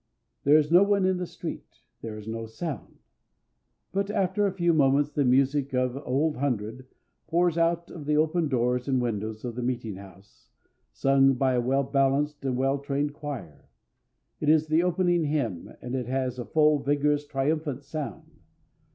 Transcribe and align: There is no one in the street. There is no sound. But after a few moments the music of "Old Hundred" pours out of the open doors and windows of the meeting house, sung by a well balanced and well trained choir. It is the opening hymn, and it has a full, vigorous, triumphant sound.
There 0.45 0.57
is 0.57 0.71
no 0.71 0.81
one 0.81 1.05
in 1.05 1.17
the 1.17 1.27
street. 1.27 1.83
There 2.01 2.17
is 2.17 2.27
no 2.27 2.47
sound. 2.47 2.97
But 3.91 4.09
after 4.09 4.47
a 4.47 4.51
few 4.51 4.73
moments 4.73 5.11
the 5.11 5.23
music 5.23 5.75
of 5.75 5.95
"Old 5.95 6.37
Hundred" 6.37 6.87
pours 7.27 7.55
out 7.55 7.91
of 7.91 8.07
the 8.07 8.17
open 8.17 8.47
doors 8.47 8.87
and 8.87 8.99
windows 8.99 9.45
of 9.45 9.53
the 9.53 9.61
meeting 9.61 9.97
house, 9.97 10.49
sung 10.91 11.35
by 11.35 11.53
a 11.53 11.61
well 11.61 11.83
balanced 11.83 12.43
and 12.43 12.57
well 12.57 12.79
trained 12.79 13.13
choir. 13.13 13.69
It 14.39 14.49
is 14.49 14.65
the 14.69 14.81
opening 14.81 15.25
hymn, 15.25 15.71
and 15.83 15.93
it 15.93 16.07
has 16.07 16.39
a 16.39 16.45
full, 16.45 16.79
vigorous, 16.79 17.27
triumphant 17.27 17.83
sound. 17.83 18.39